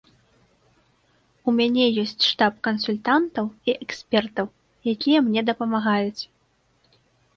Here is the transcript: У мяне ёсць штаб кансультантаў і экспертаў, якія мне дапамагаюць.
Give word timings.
У 1.49 1.53
мяне 1.57 1.85
ёсць 2.05 2.25
штаб 2.31 2.53
кансультантаў 2.67 3.45
і 3.69 3.77
экспертаў, 3.87 4.45
якія 4.97 5.19
мне 5.29 5.41
дапамагаюць. 5.51 6.23